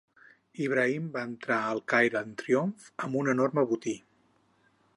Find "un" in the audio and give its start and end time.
3.23-3.31